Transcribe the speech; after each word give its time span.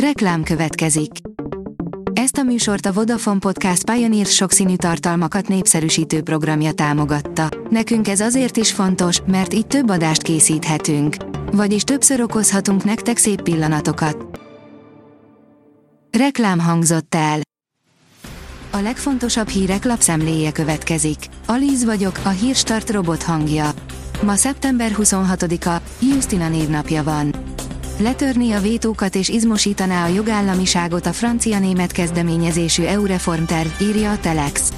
Reklám 0.00 0.42
következik. 0.42 1.10
Ezt 2.12 2.36
a 2.36 2.42
műsort 2.42 2.86
a 2.86 2.92
Vodafone 2.92 3.38
Podcast 3.38 3.90
Pioneer 3.90 4.26
sokszínű 4.26 4.76
tartalmakat 4.76 5.48
népszerűsítő 5.48 6.22
programja 6.22 6.72
támogatta. 6.72 7.48
Nekünk 7.70 8.08
ez 8.08 8.20
azért 8.20 8.56
is 8.56 8.72
fontos, 8.72 9.20
mert 9.26 9.54
így 9.54 9.66
több 9.66 9.90
adást 9.90 10.22
készíthetünk. 10.22 11.16
Vagyis 11.52 11.82
többször 11.82 12.20
okozhatunk 12.20 12.84
nektek 12.84 13.16
szép 13.16 13.42
pillanatokat. 13.42 14.40
Reklám 16.18 16.58
hangzott 16.58 17.14
el. 17.14 17.40
A 18.70 18.78
legfontosabb 18.78 19.48
hírek 19.48 19.84
lapszemléje 19.84 20.52
következik. 20.52 21.18
Alíz 21.46 21.84
vagyok, 21.84 22.20
a 22.24 22.28
hírstart 22.28 22.90
robot 22.90 23.22
hangja. 23.22 23.70
Ma 24.22 24.34
szeptember 24.34 24.90
26-a, 24.98 25.82
Justina 26.00 26.48
névnapja 26.48 27.02
van. 27.02 27.45
Letörni 27.98 28.52
a 28.52 28.60
vétókat 28.60 29.14
és 29.14 29.28
izmosítaná 29.28 30.04
a 30.04 30.12
jogállamiságot 30.12 31.06
a 31.06 31.12
francia-német 31.12 31.92
kezdeményezésű 31.92 32.82
EU-reformterv, 32.82 33.68
írja 33.80 34.10
a 34.10 34.18
Telex. 34.18 34.72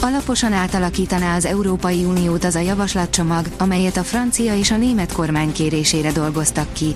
Alaposan 0.00 0.52
átalakítaná 0.52 1.36
az 1.36 1.44
Európai 1.44 2.04
Uniót 2.04 2.44
az 2.44 2.54
a 2.54 2.60
javaslatcsomag, 2.60 3.46
amelyet 3.58 3.96
a 3.96 4.02
francia 4.02 4.56
és 4.56 4.70
a 4.70 4.76
német 4.76 5.12
kormány 5.12 5.52
kérésére 5.52 6.12
dolgoztak 6.12 6.72
ki. 6.72 6.94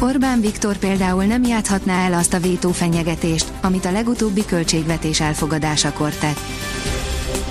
Orbán 0.00 0.40
Viktor 0.40 0.76
például 0.76 1.24
nem 1.24 1.44
játhatná 1.44 2.04
el 2.04 2.14
azt 2.14 2.34
a 2.34 2.40
vétó 2.40 2.70
fenyegetést, 2.70 3.52
amit 3.62 3.84
a 3.84 3.92
legutóbbi 3.92 4.44
költségvetés 4.44 5.20
elfogadásakor 5.20 6.10
tett. 6.10 6.40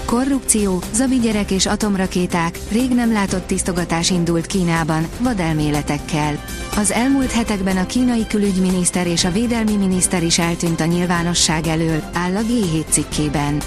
Korrupció, 0.09 0.81
zabi 0.93 1.19
gyerek 1.19 1.51
és 1.51 1.65
atomrakéták, 1.65 2.59
rég 2.71 2.89
nem 2.93 3.11
látott 3.11 3.47
tisztogatás 3.47 4.09
indult 4.09 4.45
Kínában, 4.45 5.07
vadelméletekkel. 5.19 6.43
Az 6.77 6.91
elmúlt 6.91 7.31
hetekben 7.31 7.77
a 7.77 7.85
kínai 7.85 8.27
külügyminiszter 8.27 9.07
és 9.07 9.25
a 9.25 9.31
védelmi 9.31 9.75
miniszter 9.75 10.23
is 10.23 10.39
eltűnt 10.39 10.79
a 10.79 10.85
nyilvánosság 10.85 11.67
elől, 11.67 12.03
áll 12.13 12.35
a 12.35 12.41
G7 12.41 12.85
cikkében. 12.89 13.57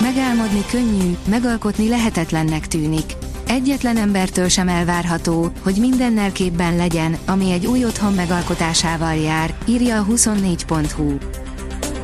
Megálmodni 0.00 0.64
könnyű, 0.70 1.16
megalkotni 1.28 1.88
lehetetlennek 1.88 2.66
tűnik. 2.66 3.16
Egyetlen 3.46 3.96
embertől 3.96 4.48
sem 4.48 4.68
elvárható, 4.68 5.52
hogy 5.62 5.76
mindennel 5.80 6.32
képben 6.32 6.76
legyen, 6.76 7.16
ami 7.26 7.50
egy 7.50 7.66
új 7.66 7.84
otthon 7.84 8.12
megalkotásával 8.12 9.14
jár, 9.14 9.54
írja 9.66 10.00
a 10.00 10.04
24.hu. 10.04 11.41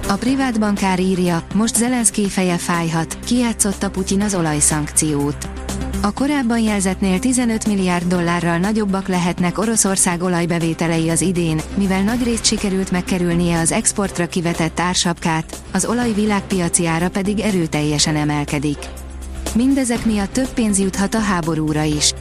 A 0.09 0.17
privát 0.17 0.61
bankár 0.61 1.01
írja, 1.01 1.43
most 1.55 1.77
Zelenszky 1.77 2.29
feje 2.29 2.57
fájhat, 2.57 3.19
kijátszotta 3.25 3.91
Putyin 3.91 4.21
az 4.21 4.35
olajszankciót. 4.35 5.49
A 6.03 6.13
korábban 6.13 6.59
jelzetnél 6.59 7.19
15 7.19 7.67
milliárd 7.67 8.07
dollárral 8.07 8.59
nagyobbak 8.59 9.09
lehetnek 9.09 9.59
Oroszország 9.59 10.23
olajbevételei 10.23 11.09
az 11.09 11.21
idén, 11.21 11.61
mivel 11.75 12.03
nagyrészt 12.03 12.45
sikerült 12.45 12.91
megkerülnie 12.91 13.59
az 13.59 13.73
exportra 13.73 14.27
kivetett 14.27 14.81
ársapkát, 14.81 15.57
az 15.73 15.85
olaj 15.85 16.13
világpiaci 16.13 16.87
ára 16.87 17.11
pedig 17.11 17.41
erőteljesen 17.41 18.17
emelkedik. 18.17 18.79
Mindezek 19.55 20.05
miatt 20.05 20.33
több 20.33 20.49
pénz 20.49 20.79
juthat 20.79 21.15
a 21.15 21.21
háborúra 21.21 21.83
is. 21.83 22.15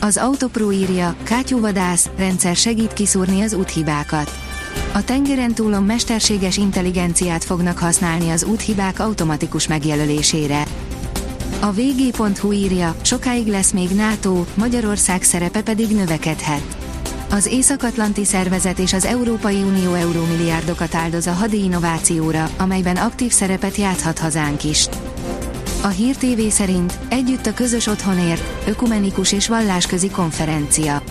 Az 0.00 0.16
Autopro 0.16 0.70
írja, 0.70 1.16
kátyúvadász, 1.22 2.08
rendszer 2.16 2.56
segít 2.56 2.92
kiszúrni 2.92 3.42
az 3.42 3.54
úthibákat. 3.54 4.41
A 4.92 5.04
tengeren 5.04 5.54
túlon 5.54 5.82
mesterséges 5.82 6.56
intelligenciát 6.56 7.44
fognak 7.44 7.78
használni 7.78 8.30
az 8.30 8.44
úthibák 8.44 8.98
automatikus 8.98 9.66
megjelölésére. 9.66 10.64
A 11.60 11.72
vg.hu 11.72 12.52
írja, 12.52 12.94
sokáig 13.02 13.46
lesz 13.46 13.70
még 13.70 13.88
NATO, 13.88 14.44
Magyarország 14.54 15.22
szerepe 15.22 15.62
pedig 15.62 15.88
növekedhet. 15.88 16.76
Az 17.30 17.46
Észak-Atlanti 17.46 18.24
Szervezet 18.24 18.78
és 18.78 18.92
az 18.92 19.04
Európai 19.04 19.62
Unió 19.62 19.94
eurómilliárdokat 19.94 20.94
áldoz 20.94 21.26
a 21.26 21.32
hadi 21.32 21.62
innovációra, 21.62 22.50
amelyben 22.58 22.96
aktív 22.96 23.32
szerepet 23.32 23.76
játszhat 23.76 24.18
hazánk 24.18 24.64
is. 24.64 24.88
A 25.82 25.88
Hír 25.88 26.16
TV 26.16 26.40
szerint 26.48 26.98
együtt 27.08 27.46
a 27.46 27.54
közös 27.54 27.86
otthonért, 27.86 28.68
ökumenikus 28.68 29.32
és 29.32 29.48
vallásközi 29.48 30.10
konferencia. 30.10 31.02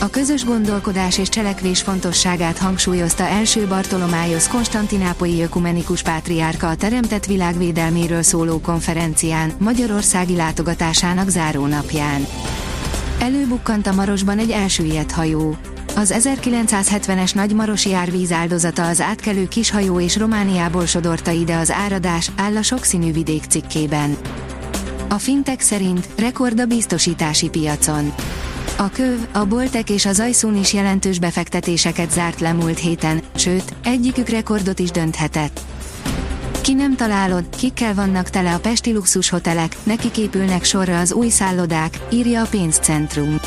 A 0.00 0.10
közös 0.10 0.44
gondolkodás 0.44 1.18
és 1.18 1.28
cselekvés 1.28 1.82
fontosságát 1.82 2.58
hangsúlyozta 2.58 3.24
első 3.24 3.66
Bartolomájosz 3.66 4.48
konstantinápolyi 4.48 5.42
ökumenikus 5.42 6.02
pátriárka 6.02 6.68
a 6.68 6.76
teremtett 6.76 7.26
világvédelméről 7.26 8.22
szóló 8.22 8.60
konferencián, 8.60 9.52
Magyarországi 9.58 10.36
látogatásának 10.36 11.28
zárónapján. 11.28 12.26
Előbukkant 13.18 13.86
a 13.86 13.92
Marosban 13.92 14.38
egy 14.38 14.50
elsüllyedt 14.50 15.12
hajó. 15.12 15.56
Az 15.96 16.14
1970-es 16.18 17.34
nagymarosi 17.34 17.94
árvíz 17.94 18.32
áldozata 18.32 18.86
az 18.86 19.00
átkelő 19.00 19.48
kishajó 19.48 20.00
és 20.00 20.16
Romániából 20.16 20.86
sodorta 20.86 21.30
ide 21.30 21.56
az 21.56 21.70
áradás, 21.70 22.30
áll 22.36 22.56
a 22.56 22.62
sokszínű 22.62 23.12
vidék 23.12 23.44
cikkében. 23.48 24.16
A 25.08 25.18
fintek 25.18 25.60
szerint 25.60 26.08
rekord 26.16 26.60
a 26.60 26.66
biztosítási 26.66 27.48
piacon. 27.48 28.12
A 28.78 28.90
köv, 28.90 29.18
a 29.32 29.44
boltek 29.44 29.90
és 29.90 30.06
az 30.06 30.20
ajszún 30.20 30.56
is 30.56 30.72
jelentős 30.72 31.18
befektetéseket 31.18 32.10
zárt 32.10 32.40
le 32.40 32.52
múlt 32.52 32.78
héten, 32.78 33.20
sőt, 33.34 33.74
egyikük 33.84 34.28
rekordot 34.28 34.78
is 34.78 34.90
dönthetett. 34.90 35.60
Ki 36.60 36.74
nem 36.74 36.96
találod, 36.96 37.44
kikkel 37.56 37.94
vannak 37.94 38.30
tele 38.30 38.54
a 38.54 38.58
pesti 38.58 38.92
luxushotelek, 38.92 39.76
nekik 39.82 40.18
épülnek 40.18 40.64
sorra 40.64 40.98
az 40.98 41.12
új 41.12 41.28
szállodák, 41.28 41.98
írja 42.10 42.42
a 42.42 42.46
pénzcentrum. 42.46 43.40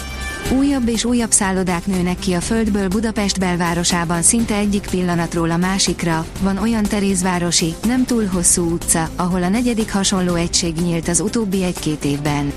Újabb 0.57 0.87
és 0.87 1.05
újabb 1.05 1.31
szállodák 1.31 1.85
nőnek 1.85 2.19
ki 2.19 2.33
a 2.33 2.41
földből 2.41 2.87
Budapest 2.87 3.39
belvárosában 3.39 4.21
szinte 4.21 4.55
egyik 4.55 4.87
pillanatról 4.89 5.51
a 5.51 5.57
másikra, 5.57 6.25
van 6.41 6.57
olyan 6.57 6.83
Terézvárosi, 6.83 7.73
nem 7.85 8.05
túl 8.05 8.25
hosszú 8.25 8.71
utca, 8.71 9.09
ahol 9.15 9.43
a 9.43 9.49
negyedik 9.49 9.91
hasonló 9.91 10.33
egység 10.33 10.75
nyílt 10.75 11.07
az 11.07 11.19
utóbbi 11.19 11.63
egy-két 11.63 12.05
évben. 12.05 12.53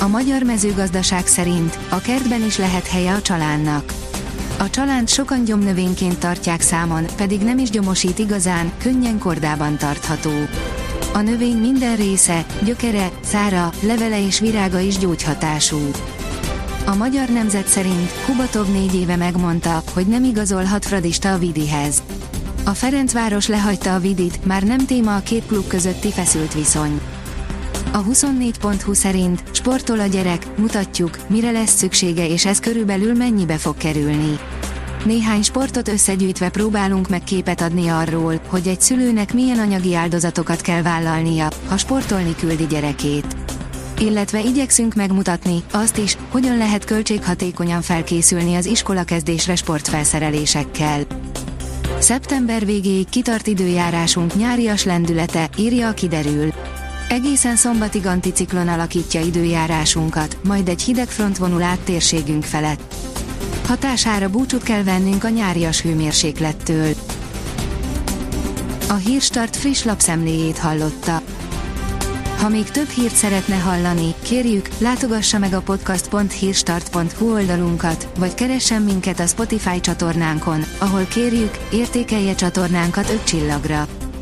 A 0.00 0.06
magyar 0.08 0.42
mezőgazdaság 0.42 1.26
szerint 1.26 1.78
a 1.88 1.98
kertben 1.98 2.44
is 2.44 2.58
lehet 2.58 2.86
helye 2.86 3.12
a 3.12 3.22
csalánnak. 3.22 3.92
A 4.58 4.70
csalánt 4.70 5.08
sokan 5.08 5.44
gyomnövényként 5.44 6.18
tartják 6.18 6.60
számon, 6.60 7.06
pedig 7.16 7.40
nem 7.40 7.58
is 7.58 7.70
gyomosít 7.70 8.18
igazán, 8.18 8.72
könnyen 8.78 9.18
kordában 9.18 9.76
tartható. 9.76 10.30
A 11.12 11.20
növény 11.20 11.56
minden 11.56 11.96
része, 11.96 12.46
gyökere, 12.64 13.10
szára, 13.24 13.70
levele 13.80 14.26
és 14.26 14.40
virága 14.40 14.78
is 14.78 14.98
gyógyhatású. 14.98 15.90
A 16.86 16.94
magyar 16.94 17.28
nemzet 17.28 17.66
szerint 17.66 18.10
Kubatov 18.24 18.68
négy 18.72 18.94
éve 18.94 19.16
megmondta, 19.16 19.82
hogy 19.94 20.06
nem 20.06 20.24
igazolhat 20.24 20.84
Fradista 20.84 21.32
a 21.32 21.38
Vidihez. 21.38 22.02
A 22.64 22.70
Ferencváros 22.70 23.46
lehagyta 23.46 23.94
a 23.94 23.98
Vidit, 23.98 24.44
már 24.44 24.62
nem 24.62 24.86
téma 24.86 25.16
a 25.16 25.20
két 25.20 25.46
klub 25.46 25.66
közötti 25.66 26.10
feszült 26.12 26.54
viszony. 26.54 27.00
A 27.96 28.04
24.hu 28.04 28.94
szerint 28.94 29.42
sportol 29.52 30.00
a 30.00 30.06
gyerek, 30.06 30.46
mutatjuk, 30.56 31.18
mire 31.28 31.50
lesz 31.50 31.76
szüksége 31.76 32.28
és 32.28 32.46
ez 32.46 32.60
körülbelül 32.60 33.14
mennyibe 33.14 33.56
fog 33.56 33.76
kerülni. 33.76 34.38
Néhány 35.04 35.42
sportot 35.42 35.88
összegyűjtve 35.88 36.48
próbálunk 36.48 37.08
meg 37.08 37.24
képet 37.24 37.60
adni 37.60 37.88
arról, 37.88 38.40
hogy 38.48 38.68
egy 38.68 38.80
szülőnek 38.80 39.34
milyen 39.34 39.58
anyagi 39.58 39.94
áldozatokat 39.94 40.60
kell 40.60 40.82
vállalnia, 40.82 41.48
ha 41.68 41.76
sportolni 41.76 42.34
küldi 42.34 42.66
gyerekét. 42.66 43.36
Illetve 43.98 44.40
igyekszünk 44.40 44.94
megmutatni 44.94 45.62
azt 45.72 45.98
is, 45.98 46.16
hogyan 46.30 46.56
lehet 46.56 46.84
költséghatékonyan 46.84 47.82
felkészülni 47.82 48.54
az 48.54 48.66
iskolakezdésre 48.66 49.54
sportfelszerelésekkel. 49.54 51.00
Szeptember 51.98 52.66
végéig 52.66 53.08
kitart 53.08 53.46
időjárásunk 53.46 54.34
nyárias 54.34 54.84
lendülete, 54.84 55.50
írja 55.56 55.88
a 55.88 55.92
kiderül. 55.92 56.52
Egészen 57.08 57.56
szombatig 57.56 58.06
anticiklon 58.06 58.68
alakítja 58.68 59.20
időjárásunkat, 59.20 60.36
majd 60.44 60.68
egy 60.68 60.82
hideg 60.82 61.08
front 61.08 61.38
vonul 61.38 61.62
át 61.62 61.80
térségünk 61.80 62.44
felett. 62.44 62.94
Hatására 63.66 64.28
búcsút 64.28 64.62
kell 64.62 64.82
vennünk 64.82 65.24
a 65.24 65.28
nyárias 65.28 65.80
hőmérséklettől. 65.80 66.94
A 68.88 68.94
Hírstart 68.94 69.56
friss 69.56 69.82
lapszemléjét 69.82 70.58
hallotta. 70.58 71.22
Ha 72.40 72.48
még 72.48 72.70
több 72.70 72.88
hírt 72.88 73.14
szeretne 73.14 73.56
hallani, 73.56 74.14
kérjük, 74.22 74.68
látogassa 74.78 75.38
meg 75.38 75.52
a 75.52 75.60
podcast.hírstart.hu 75.60 77.32
oldalunkat, 77.32 78.08
vagy 78.18 78.34
keressen 78.34 78.82
minket 78.82 79.20
a 79.20 79.26
Spotify 79.26 79.80
csatornánkon, 79.80 80.64
ahol 80.78 81.04
kérjük, 81.04 81.58
értékelje 81.72 82.34
csatornánkat 82.34 83.10
5 83.10 83.24
csillagra. 83.24 83.86